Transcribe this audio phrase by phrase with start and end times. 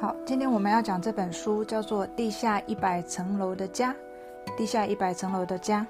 [0.00, 3.92] 好，今天我们要讲这本书叫做《地下一百层楼的家》。
[4.56, 5.84] 地下一百层楼的家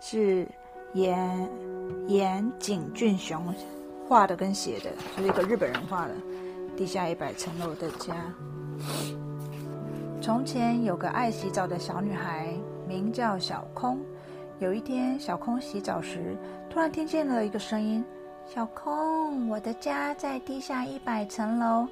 [0.00, 0.48] 是
[0.94, 1.46] 岩
[2.08, 3.54] 岩井俊雄
[4.08, 6.14] 画的跟写的，是一个日本人画的。
[6.78, 8.14] 地下一百层楼的家。
[10.22, 12.54] 从前有个爱洗澡的小女孩，
[12.88, 14.00] 名叫小空。
[14.60, 16.34] 有一天，小空洗澡时，
[16.70, 18.02] 突然听见了一个声音
[18.48, 21.86] ：“小空，我的家在地下一百层楼。”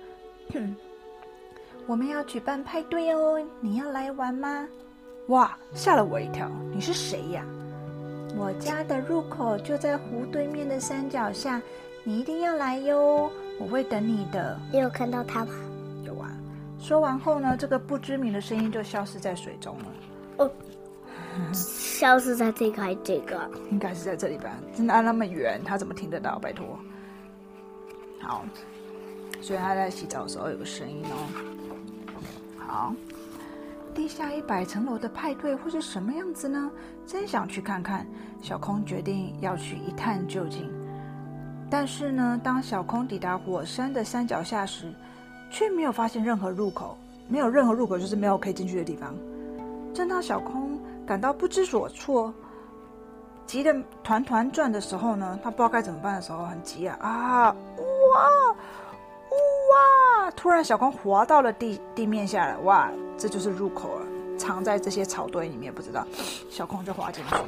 [1.86, 4.66] 我们要举办派对哦，你要来玩吗？
[5.28, 6.50] 哇，吓了我一跳！
[6.72, 7.44] 你是谁呀？
[8.36, 11.60] 我家的入口就在湖对面的山脚下，
[12.02, 14.58] 你一定要来哟，我会等你的。
[14.72, 15.52] 你有看到他吗？
[16.04, 16.30] 有啊。
[16.78, 19.84] 说完后呢，这个不知名的声音就消失在水中了。
[20.38, 20.50] 哦，
[21.52, 23.50] 消失在这个还是这个？
[23.70, 24.50] 应该是在这里吧？
[24.74, 26.38] 真的那么远，他怎么听得到？
[26.38, 26.78] 拜托。
[28.20, 28.44] 好，
[29.40, 31.28] 所以他在洗澡的时候有个声音哦。
[32.66, 32.92] 好，
[33.94, 36.70] 地下一百层楼的派对会是什么样子呢？
[37.06, 38.06] 真想去看看。
[38.42, 40.70] 小空决定要去一探究竟。
[41.70, 44.92] 但是呢，当小空抵达火山的山脚下时，
[45.50, 49.14] 却没有发现任何入口，没有任何入口，就是没有可以进去的地方。
[49.94, 52.32] 正当小空感到不知所措、
[53.46, 57.48] 急得团团转的时候呢，他不知道该怎么办的时候，很急啊啊！
[57.48, 58.56] 哇！
[59.74, 60.30] 哇！
[60.30, 62.56] 突然，小空滑到了地地面下来。
[62.58, 64.06] 哇，这就是入口了，
[64.38, 66.06] 藏在这些草堆里面，不知道。
[66.48, 67.42] 小空就滑进去了。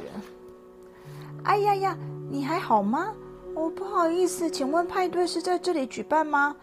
[1.43, 1.97] 哎呀呀，
[2.29, 3.13] 你还好吗？
[3.55, 6.55] 哦，不好意思，请问派对是在这里举办吗？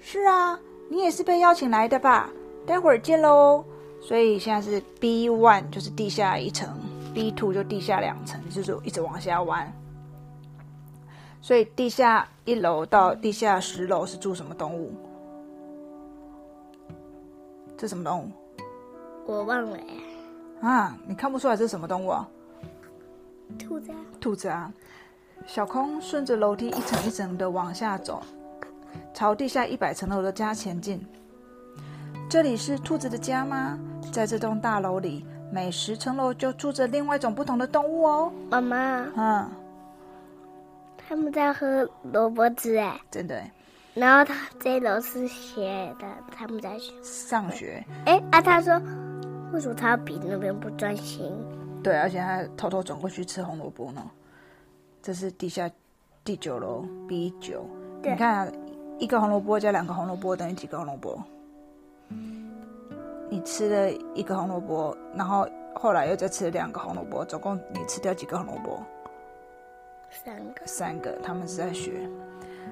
[0.00, 2.28] 是啊，你也是被邀请来的吧？
[2.66, 3.64] 待会儿见喽。
[4.02, 6.68] 所以现在是 B one，就是地下一层
[7.14, 9.72] ；B two 就地下两层，就是一直往下弯。
[11.46, 14.92] 所以地下一楼到地下十楼是住什么动物？
[17.78, 18.30] 这什么动物？
[19.26, 19.78] 我忘了。
[20.60, 22.28] 啊，你看不出来这是什么动物啊？
[23.56, 23.96] 兔子啊。
[24.20, 24.72] 兔子啊！
[25.46, 28.20] 小空顺着楼梯一层一层的往下走，
[29.14, 31.00] 朝地下一百层楼的家前进。
[32.28, 33.78] 这里是兔子的家吗？
[34.12, 38.32] 在这栋大楼里，每十层楼就住着另外一种不同的动物哦。
[38.50, 39.06] 妈妈。
[39.16, 39.48] 嗯。
[41.08, 43.40] 他们在喝萝卜汁哎，真的。
[43.94, 46.06] 然后他这楼是学的，
[46.36, 47.84] 他们在上学。
[48.04, 48.74] 哎啊，他说，
[49.52, 51.32] 为什么他比那边不专心？
[51.82, 54.02] 对，而且他偷偷转过去吃红萝卜呢。
[55.00, 55.70] 这是地下
[56.24, 57.64] 第九楼 B 九。
[58.02, 58.52] 你看，
[58.98, 61.22] 一个红萝卜加两个红萝卜等于几个红萝卜？
[63.30, 68.82] 你吃了一个红萝卜，然后后来又再吃了两个红萝卜，总共你吃掉几个红萝卜？
[70.10, 72.08] 三个，三个，他们是在学。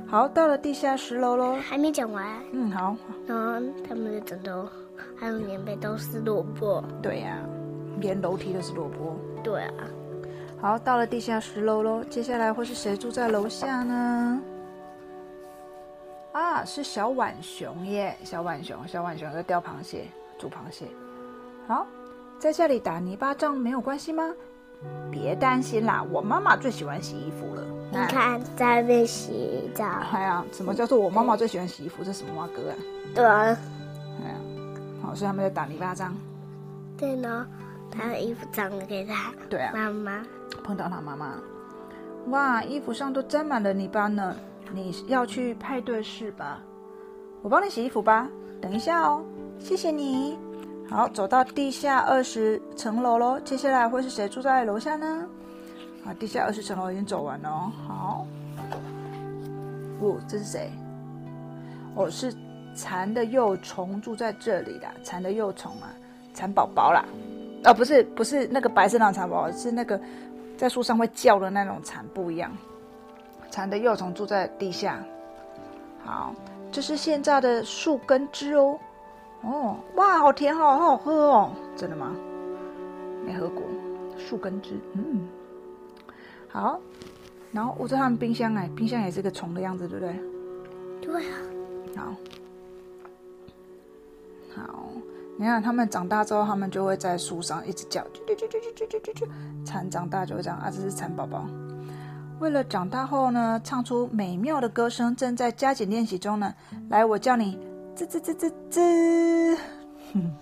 [0.06, 1.54] 好，到了地下十楼喽。
[1.56, 2.26] 还没讲完。
[2.52, 2.96] 嗯，好。
[3.26, 4.68] 然后他们的枕头
[5.16, 6.82] 还有棉被都是萝卜。
[7.02, 7.38] 对呀，
[8.00, 9.16] 连楼梯都是萝卜。
[9.42, 9.72] 对啊。
[10.60, 12.02] 好，到了地下十楼喽。
[12.04, 14.40] 接下来会是谁住在楼下呢？
[16.32, 18.16] 啊，是小浣熊耶！
[18.24, 20.06] 小浣熊，小浣熊在钓螃蟹，
[20.38, 20.86] 煮螃蟹。
[21.68, 21.86] 好，
[22.38, 24.34] 在家里打泥巴仗没有关系吗？
[25.10, 27.62] 别担心啦，我妈妈最喜欢洗衣服了。
[27.90, 29.84] 你看，在那边洗澡。
[30.12, 32.02] 哎呀，什么叫做我妈妈最喜欢洗衣服？
[32.02, 32.74] 这什么歌啊？
[33.14, 33.40] 对啊。
[33.42, 34.36] 哎呀，
[35.00, 36.14] 好，所以他们在打泥巴仗。
[36.96, 37.46] 对呢，
[37.90, 39.32] 他的衣服脏了给他。
[39.48, 39.72] 对啊。
[39.74, 40.26] 妈妈
[40.64, 41.34] 碰到他妈妈，
[42.30, 44.34] 哇，衣服上都沾满了泥巴呢。
[44.72, 46.58] 你要去派对是吧？
[47.42, 48.28] 我帮你洗衣服吧。
[48.60, 49.22] 等一下哦，
[49.58, 50.38] 谢谢你。
[50.90, 53.40] 好，走到地下二十层楼喽。
[53.40, 55.26] 接下来会是谁住在楼下呢？
[56.04, 57.72] 啊，地下二十层楼已经走完了。
[57.88, 58.26] 好，
[60.00, 60.70] 哦，这是谁？
[61.94, 62.32] 哦，是
[62.76, 64.86] 蚕的幼虫住在这里的。
[65.02, 65.88] 蚕的幼虫啊，
[66.34, 67.04] 蚕宝宝啦。
[67.64, 69.98] 哦，不是，不是那个白色那种蚕宝宝，是那个
[70.56, 72.52] 在树上会叫的那种蚕，不一样。
[73.50, 75.02] 蚕的幼虫住在地下。
[76.04, 76.34] 好，
[76.70, 78.78] 这是现在的树根枝哦。
[79.44, 81.50] 哦，哇，好甜，好好喝哦！
[81.76, 82.12] 真的吗？
[83.26, 83.62] 没喝过，
[84.16, 85.28] 树根汁，嗯，
[86.48, 86.80] 好。
[87.52, 90.18] 然后我在他们冰箱哎，冰箱也是个虫的样子，对不对？
[91.00, 91.36] 对啊。
[91.94, 92.14] 好，
[94.56, 94.88] 好，
[95.38, 99.28] 你看他们长大之后，他们就会在树上一直叫，啾啾啾啾啾啾啾啾。
[99.64, 101.44] 蚕长大就会这样啊，这是蚕宝宝。
[102.40, 106.54] 为了长大后呢，唱出美妙的歌声，正在加紧练习中呢。
[106.88, 107.58] 来，我叫你。
[107.96, 109.56] 吱吱吱吱吱，
[110.12, 110.34] 哼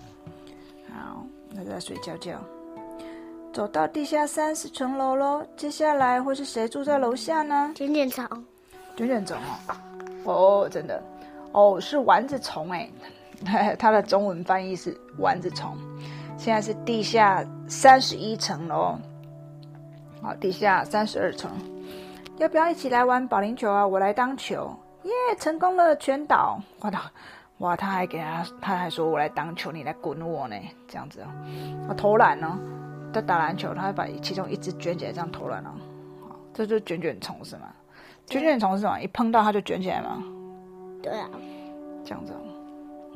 [0.91, 2.39] 好，那在睡觉觉。
[3.53, 7.71] 走到地下三十层楼喽，接下来会是谁住在楼下呢？
[7.75, 8.27] 卷卷虫，
[8.95, 9.37] 卷卷虫
[10.25, 10.99] 哦，哦，真的，
[11.51, 12.89] 哦，是丸子虫哎，
[13.77, 15.77] 它的中文翻译是丸子虫。
[16.35, 18.97] 现在是地下三十一层楼，
[20.23, 21.51] 好，地下三十二层，
[22.37, 23.85] 要不要一起来玩保龄球啊？
[23.85, 26.59] 我来当球，耶，成功了，全倒！
[26.79, 27.11] 哇他，
[27.59, 30.55] 哇，他还给他，他还说我来当球，你来滚我呢，
[30.87, 31.27] 这样子哦。
[31.87, 32.59] 啊，投篮呢？
[33.13, 35.71] 在打篮球，他会把其中一只卷起来，这样投篮哦。
[36.27, 37.67] 好，这就卷卷虫是吗？
[38.25, 38.99] 卷卷虫是什么？
[38.99, 40.23] 一碰到它就卷起来吗？
[41.01, 41.29] 对啊，
[42.03, 42.33] 这样子，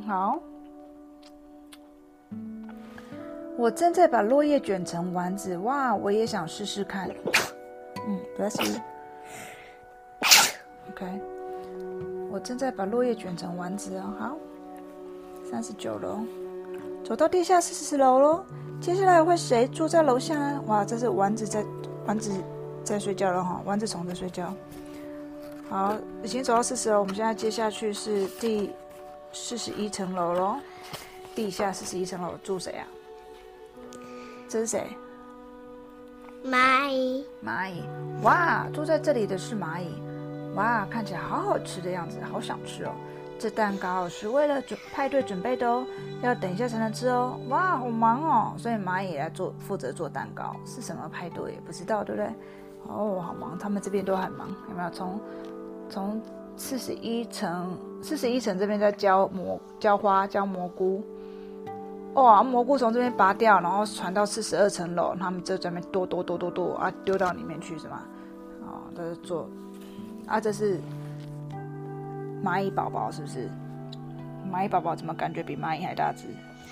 [0.07, 0.39] 好。
[3.57, 5.95] 我正在把落叶卷成丸子，哇！
[5.95, 7.09] 我也想试试看。
[8.07, 8.79] 嗯，bless you。
[10.91, 11.21] OK，
[12.37, 14.13] 我正在把落叶卷成丸子哦。
[14.19, 14.37] 好，
[15.49, 16.19] 三十九楼，
[17.03, 18.45] 走到地下四十楼喽。
[18.79, 20.61] 接下来会谁住在楼下呢？
[20.67, 21.65] 哇，这是丸子在
[22.05, 22.31] 丸子
[22.83, 24.53] 在睡觉了哈，丸子虫在睡觉。
[25.67, 28.71] 好，已经走到四十楼，我们现在接下去是第
[29.33, 30.57] 四十一层楼喽。
[31.33, 32.85] 地下四十一层楼住谁啊？
[34.47, 34.85] 这是谁？
[36.45, 37.25] 蚂蚁。
[37.43, 37.81] 蚂蚁，
[38.21, 39.87] 哇，住在这里的是蚂蚁，
[40.57, 42.91] 哇，看起来好好吃的样子，好想吃哦。
[43.39, 45.85] 这蛋糕是为了准派对准备的哦，
[46.23, 47.39] 要等一下才能吃哦。
[47.49, 51.59] 哇，好忙哦，所以蚂蚁来做负责做蛋糕，是什么派对？
[51.63, 52.27] 不知道，对不对？
[52.87, 54.89] 哦，好忙，他们这边都很忙，有没有？
[54.89, 55.19] 从
[55.87, 56.19] 从
[56.55, 61.03] 四十一层，四十一层这边在浇蘑浇花浇蘑菇。
[62.15, 68.01] 哇，蘑菇从这边拔掉，然后传到四十二层楼，他们就在那边剁剁剁剁剁啊，丢到里面去是吗？
[68.65, 69.47] 啊，在做
[70.27, 70.79] 啊，这是
[72.43, 73.49] 蚂蚁宝宝是不是？
[74.51, 76.27] 蚂蚁宝宝怎么感觉比蚂蚁还大只？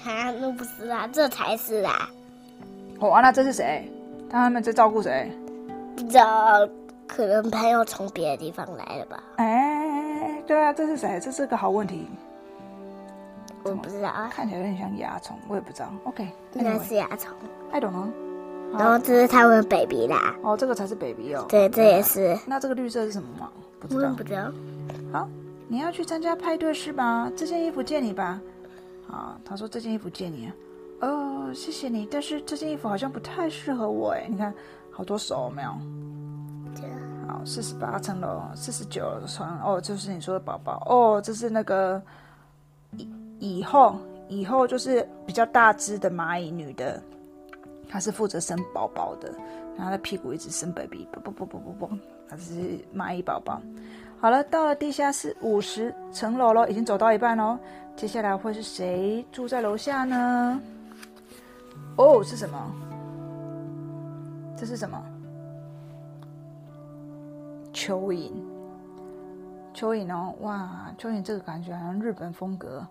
[0.07, 2.09] 啊，那不是啊，这才是啊。
[2.99, 3.89] 哦，那这是谁？
[4.29, 5.31] 他们在照顾谁？
[5.95, 6.67] 不知道，
[7.07, 9.23] 可能朋友从别的地方来了吧？
[9.37, 11.19] 哎，对啊，这是谁？
[11.19, 12.07] 这是个好问题。
[13.63, 15.89] 我不知道啊，看起来有点像蚜虫，我也不知道。
[16.03, 17.33] OK，应该是蚜虫。
[17.71, 18.24] I don't know。
[18.77, 20.35] 然后这是他们 baby 啦。
[20.43, 21.45] 哦，这个才是 baby 哦。
[21.49, 22.37] 对，这也是。
[22.45, 23.51] 那这个绿色是什么吗？
[23.79, 24.09] 不知道。
[24.13, 24.51] 不知道。
[25.11, 25.29] 好，
[25.67, 27.31] 你要去参加派对是吧？
[27.35, 28.39] 这件衣服借你吧。
[29.09, 30.51] 啊，他说这件衣服借你。
[31.01, 34.27] 哦，谢谢你，但是这件衣服好像不太适合我哎。
[34.29, 34.53] 你看，
[34.91, 35.69] 好多手没有？
[37.27, 39.47] 好，四十八层楼，四十九层。
[39.63, 40.85] 哦，就是你说的宝宝。
[40.87, 42.01] 哦，这是那个
[42.91, 43.07] 以。
[43.37, 43.97] 以后，
[44.29, 47.03] 以后就是比较大只的蚂蚁女的，
[47.89, 49.33] 他是负责生宝宝的，
[49.77, 51.97] 然后她屁股一直生 baby，不不不不不不，
[52.27, 53.61] 她是蚂蚁宝宝。
[54.19, 57.57] 好了，到了地下室五十层楼了，已经走到一半喽。
[57.95, 60.59] 接下来会是谁住在楼下呢？
[61.97, 62.71] 哦，是什么？
[64.57, 65.01] 这是什么？
[67.73, 68.31] 蚯蚓。
[69.73, 72.85] 蚯蚓哦，哇，蚯蚓这个感觉好像日本风格。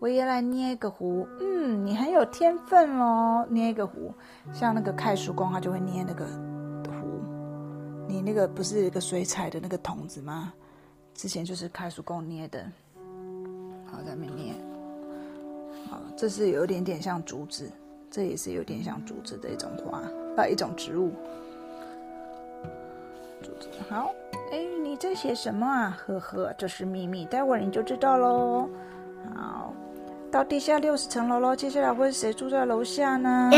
[0.00, 4.12] 我也来捏一个壶，嗯，你很有天分哦，捏一个壶，
[4.52, 7.22] 像那个开叔公，他就会捏那个壶。
[8.06, 10.52] 你那个不是一个水彩的那个筒子吗？
[11.14, 12.66] 之前就是开叔公捏的。
[13.86, 14.52] 好，在面捏。
[15.88, 17.70] 好，这是有点点像竹子，
[18.10, 20.02] 这也是有点像竹子的一种花，
[20.36, 21.12] 啊，一种植物。
[23.42, 24.12] 竹子，好，
[24.52, 25.96] 哎，你在写什么啊？
[25.98, 28.68] 呵呵，这是秘密，待会儿你就知道喽。
[29.34, 29.73] 好。
[30.34, 33.52] 到地下六十层楼喽，接下来会是谁住在楼下呢？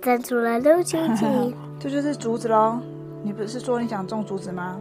[0.00, 1.26] 站出来六千几，
[1.78, 2.78] 这就是竹子喽。
[3.22, 4.80] 你不是说你想种竹子吗？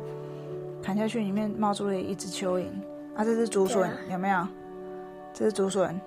[0.81, 2.67] 砍下去，里面冒出了一只蚯蚓
[3.13, 3.25] 啊！
[3.25, 4.47] 这是竹笋，有没有？
[5.33, 6.00] 这是竹笋。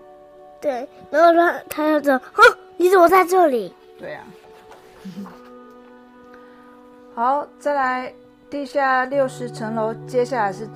[0.59, 2.43] 对，然后他他要走，哼，
[2.79, 3.75] 你怎么在这里？
[3.99, 4.23] 对呀。
[7.15, 8.11] 好，再来
[8.49, 10.67] 地下六十层楼，接下来是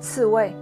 [0.00, 0.52] 刺猬，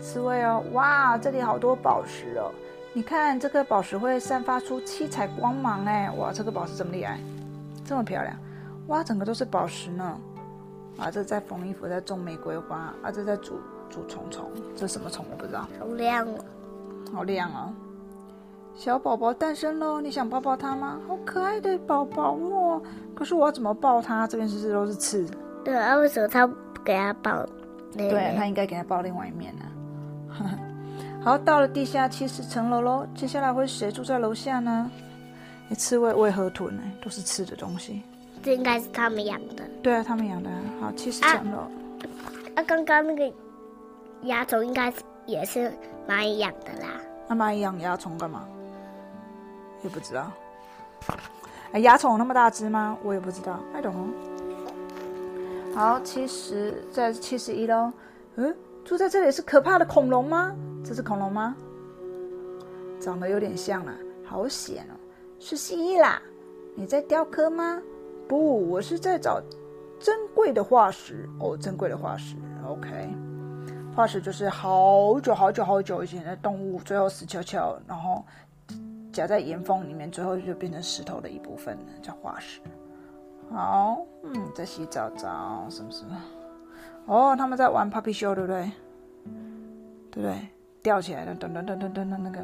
[0.00, 2.52] 刺猬哦，哇，这里好多宝石哦。
[2.94, 7.18] 你看这颗宝石会散发出七彩光芒哎，哇，这个宝石这么厉害，
[7.84, 8.36] 这么漂亮，
[8.88, 10.18] 哇，整个都是宝石呢。
[10.98, 13.58] 啊，这在缝衣服，在种玫瑰花，啊，这在煮
[13.88, 15.66] 煮虫虫，这什么虫我不知道。
[15.80, 16.34] 好亮哦，
[17.14, 17.72] 好亮哦。
[18.74, 21.00] 小宝宝诞生喽，你想抱抱它吗？
[21.08, 22.82] 好可爱的宝宝哦。
[23.14, 24.26] 可是我要怎么抱它？
[24.26, 25.26] 这边是不是都是刺？
[25.64, 27.46] 对啊，为什么他不给他抱？
[27.96, 30.58] 对他应该给他抱另外一面呢。
[31.24, 33.06] 好，到了地下七十层楼喽。
[33.14, 34.90] 接下来会谁住在楼下呢？
[35.68, 36.82] 你刺猬为何吞呢？
[37.00, 38.02] 都是吃的东西。
[38.42, 39.62] 这应该是他们养的。
[39.80, 40.50] 对啊，他们养的。
[40.80, 41.58] 好，七十层楼。
[42.56, 43.32] 啊，刚刚那个
[44.22, 45.72] 蚜虫应该是也是
[46.08, 46.88] 蚂蚁养的啦。
[47.28, 48.44] 那蚂蚁养蚜虫干嘛？
[49.84, 50.32] 也不知道。
[51.70, 52.96] 哎，蚜虫那么大只吗？
[53.04, 53.60] 我也不知道。
[53.72, 54.10] I don't know。
[55.72, 57.92] 好，七十在七十一喽。
[58.34, 58.52] 嗯。
[58.84, 60.52] 住在这里是可怕的恐龙吗？
[60.84, 61.56] 这是恐龙吗？
[63.00, 64.94] 长得有点像啦，好险哦，
[65.38, 66.22] 是蜥蜴啦！
[66.76, 67.82] 你在雕刻吗？
[68.28, 69.42] 不，我是在找
[69.98, 72.36] 珍贵的化石哦，珍贵的化石。
[72.64, 73.10] OK，
[73.94, 78.24] 化石就是好久好久好久以前的动物，最后死翘翘，然后
[79.12, 82.60] 夹在岩缝里面，最后就变成石头的一部分，叫化石。
[83.50, 86.16] 好，嗯，在洗澡澡，什么什么？
[87.06, 88.70] 哦，他们在玩 puppy show，对不对？
[90.12, 90.48] 对不对？
[90.82, 92.40] 吊起来的，噔噔噔噔噔噔那个。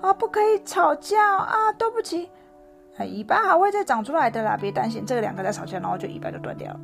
[0.00, 1.70] 啊，不可以吵架啊！
[1.76, 2.30] 对不起，
[2.96, 5.04] 哎，尾巴还会再长出来的啦，别担心。
[5.04, 6.80] 这个两个在吵架，然后就尾巴就断掉了。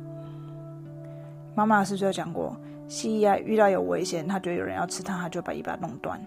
[1.55, 2.55] 妈妈是不是有讲过，
[2.87, 6.19] 蜥蜴啊遇到有危险，它觉得有人要吃它，它就把尾巴弄断，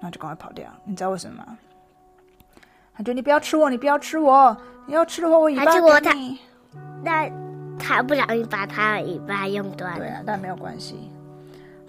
[0.00, 0.66] 然后就赶快跑掉。
[0.84, 1.56] 你知道为什么吗？
[2.94, 4.56] 它觉得你不要吃我，你不要吃我，
[4.86, 6.40] 你要吃的话我尾巴给你。
[7.04, 7.30] 那
[7.78, 9.96] 它不小心把它的尾巴用断。
[9.96, 11.08] 对啊，但没有关系。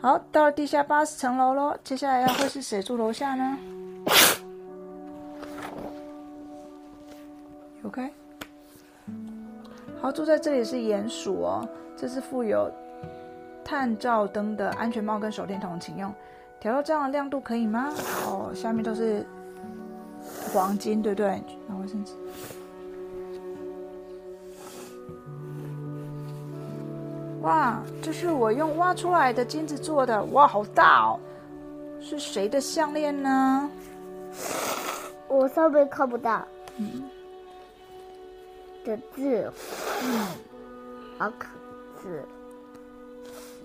[0.04, 3.58] 好，到了地下八十层楼喽，接下来要会是谁住楼下呢
[7.86, 8.10] ？OK，
[10.02, 11.66] 好，住在这里是鼹鼠哦。
[11.96, 12.70] 这是附有
[13.64, 16.14] 探照灯的安全帽跟手电筒，请用。
[16.60, 17.90] 调到这样的亮度可以吗？
[18.28, 19.26] 哦，下面都是
[20.52, 21.42] 黄金，对不对？
[21.70, 22.12] 拿卫生纸。
[27.44, 31.20] 哇，这是我用挖出来的金子做的，哇，好大哦！
[32.00, 33.70] 是谁的项链呢？
[35.28, 36.48] 我上面看不到。
[36.78, 37.04] 嗯。
[38.86, 39.52] 的字，
[40.04, 40.26] 嗯，
[41.18, 41.52] 好看
[42.02, 42.24] 字。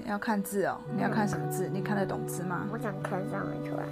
[0.03, 0.77] 你要看字哦？
[0.95, 1.69] 你要看什么字？
[1.73, 2.67] 你看得懂字吗？
[2.73, 3.85] 我想看上面出来。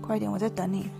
[0.00, 0.90] 快点，我在等你。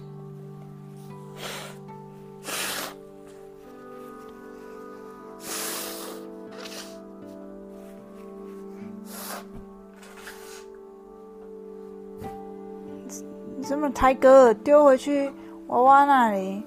[13.95, 15.33] 台哥丢回去
[15.69, 16.63] 娃娃那里，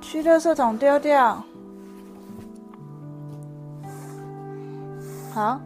[0.00, 1.42] 去垃圾桶丢掉。
[5.32, 5.60] 好，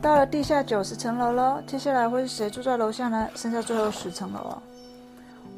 [0.00, 3.28] 到了地下九十层楼了，接下来会是谁住在楼下呢？
[3.34, 4.62] 剩下最后十层楼了。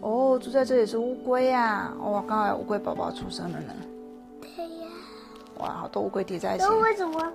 [0.01, 1.93] 哦，住在这里是乌龟呀！
[2.01, 3.73] 哇，刚好有乌龟宝宝出生了呢。
[4.41, 4.89] 对呀。
[5.59, 6.67] 哇，好多乌龟叠在一起。
[6.67, 7.33] 为什么？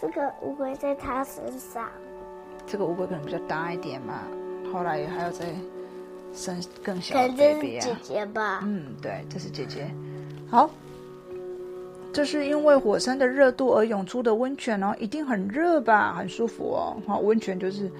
[0.00, 1.88] 这个乌龟在它身上，
[2.66, 4.22] 这个乌龟可能比较大一点嘛，
[4.72, 5.44] 后来还要再
[6.32, 7.80] 生更小的 baby 啊。
[7.80, 8.60] 姐姐吧？
[8.64, 9.90] 嗯，对，这是姐姐。
[10.48, 10.70] 好，
[12.12, 16.14] 这是因为火山的热度而涌出的温泉哦，一定很热吧？
[16.16, 16.96] 很舒服哦。
[17.06, 17.90] 好，温泉就是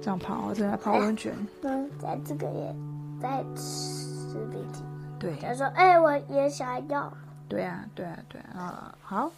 [0.00, 1.34] 这样泡，正在泡温泉。
[1.62, 2.74] 嗯，在这个也
[3.20, 5.18] 在吃冰淇淋。
[5.18, 5.34] 对。
[5.42, 7.12] 他说：“哎，我也想要。”
[7.50, 9.30] 对啊，对啊，对啊，好。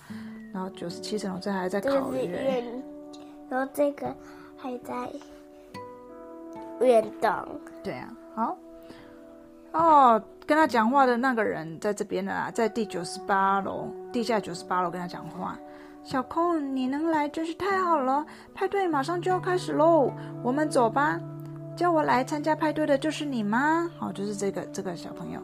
[0.53, 2.83] 然后九十七层，我这还在考验。
[3.49, 4.15] 然后这个
[4.59, 5.11] 还在
[6.81, 7.33] 运动。
[7.83, 8.57] 对啊，好。
[9.73, 15.59] 哦，跟他讲话的那个人在这边呢，在第九十八楼，地下九十八楼跟他讲话。
[16.05, 21.19] 小空，你能来真是太好了，派对马上就要开始喽，我们走吧。
[21.75, 23.91] 叫我来参加派对的就是你吗？
[23.99, 25.41] 好，就是这个这个小朋友。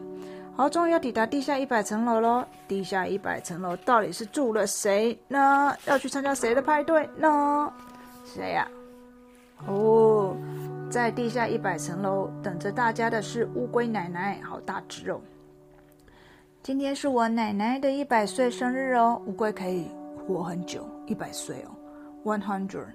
[0.59, 2.43] 好，终于要抵达地下一百层楼喽！
[2.67, 5.73] 地下一百层楼到底是住了谁呢？
[5.85, 7.71] 要去参加谁的派对呢？
[8.25, 8.67] 谁呀？
[9.67, 10.35] 哦，
[10.91, 15.21] 在地下一百层楼等着大家的是乌龟奶奶，好大只哦！
[16.61, 19.89] 今天是我奶奶的一百岁生日哦，乌龟可以
[20.27, 21.71] 活很久，一百岁哦
[22.25, 22.87] ，one hundred。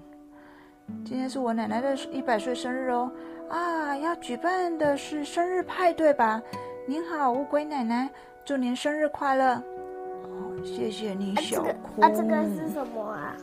[1.03, 3.11] 今天是我奶奶的一百岁生日哦，
[3.49, 6.43] 啊，要举办的是生日派对吧？
[6.87, 8.11] 您好，乌龟奶奶，
[8.45, 9.55] 祝您生日快乐！
[9.55, 12.05] 哦，谢谢你，小空。
[12.05, 13.35] 啊，这个是什么啊？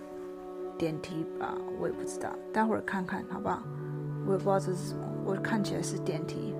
[0.77, 3.63] 电梯吧，我也不知道，待会儿看看好不好？
[4.27, 6.53] 我也不知道这是什么，我看起来是电梯。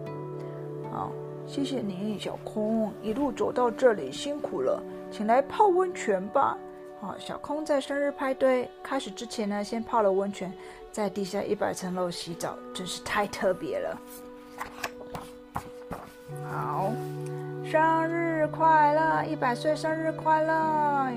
[0.91, 1.11] 好，
[1.45, 6.57] 谢谢你，小空，一路走到这里辛苦了，请来泡温泉吧。
[6.99, 10.51] 好，小空在生日派对开始之前呢，先泡了温泉，
[10.91, 14.01] 在地下一百层楼洗澡，真是太特别了。
[16.51, 16.91] 好，
[17.63, 19.23] 生日快乐！
[19.23, 20.53] 一百岁生日快乐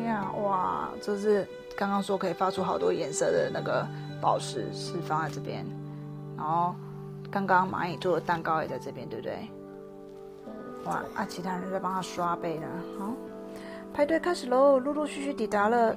[0.07, 0.31] 呀！
[0.45, 1.45] 哇，这是
[1.77, 3.85] 刚刚说可以发出好多颜色的那个
[4.21, 5.67] 宝石，是放在这边。
[6.37, 6.73] 然后
[7.33, 9.51] 刚刚蚂蚁做的蛋糕也在这边，对不对？
[10.85, 12.69] 哇，啊，其他人在帮他刷杯呢。
[12.97, 13.13] 好，
[13.93, 14.79] 排队开始喽！
[14.79, 15.97] 陆陆续续抵达了，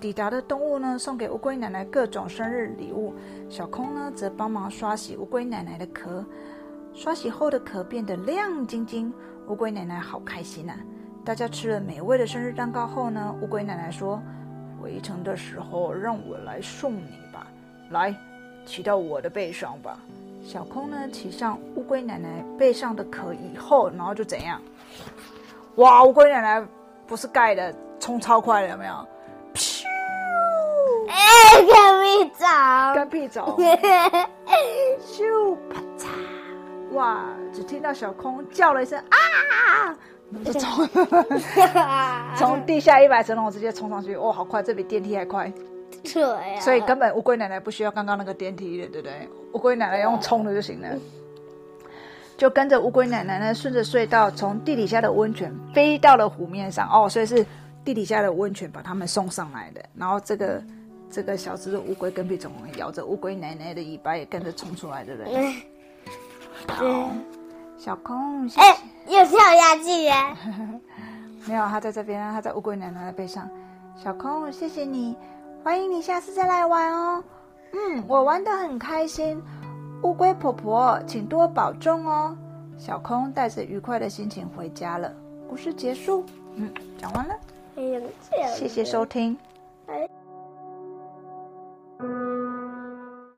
[0.00, 3.14] 抵达的动物呢，送给乌龟奶奶各种生日礼物。
[3.48, 6.24] 小空呢，则帮忙刷洗乌龟奶奶的壳。
[6.94, 9.12] 刷洗后的壳变得亮晶晶，
[9.48, 10.76] 乌龟奶奶好开心啊！
[11.24, 14.22] 大家吃了美味的生日蛋糕后呢，乌龟奶奶说
[14.80, 17.46] ：“回程的时候让我来送你吧，
[17.90, 18.14] 来，
[18.64, 19.98] 骑到我的背上吧。”
[20.46, 24.60] 小空呢，骑上乌龟奶奶背上的壳以后，然后就怎样？
[25.76, 26.04] 哇！
[26.04, 26.64] 乌龟奶奶
[27.06, 28.94] 不是盖的，冲超快了，有没有？
[29.54, 29.82] 咻！
[31.08, 32.46] 哎，干屁走，
[32.94, 33.58] 干屁走！
[36.94, 37.26] 哇！
[37.52, 39.96] 只听到小空叫了一声啊！
[40.44, 40.88] 就冲，
[42.36, 45.52] 从地下一百层楼直接冲上去，哦，好快，这比电梯还快。
[46.02, 46.60] 对呀。
[46.60, 49.28] 所以根本乌龟奶奶不需要刚刚那个电梯的，对不对？
[49.52, 50.88] 乌龟奶奶用冲的就行了。
[52.36, 56.88] 就跟着乌龟奶奶呢，顺着隧道从地底下的温泉飞到了湖面上。
[56.90, 57.46] 哦，所以是
[57.84, 59.84] 地底下的温泉把他们送上来的。
[59.94, 60.60] 然后这个
[61.08, 65.54] 这个小只的乌龟跟屁虫咬着乌龟奶奶的尾巴也跟着冲出来，对不对？
[66.68, 67.10] 好，
[67.76, 70.12] 小空，哎，又跳下去耶。
[71.46, 73.48] 没有，他在这边，他在乌龟奶奶的背上。
[73.96, 75.16] 小空，谢谢你，
[75.62, 77.22] 欢迎你下次再来玩哦。
[77.72, 79.40] 嗯，我玩的很开心。
[80.02, 82.36] 乌龟婆婆，请多保重哦。
[82.76, 85.12] 小空带着愉快的心情回家了。
[85.48, 86.24] 故事结束。
[86.54, 87.34] 嗯，讲完了。
[88.54, 89.36] 谢谢收听。
[89.86, 90.08] 哎。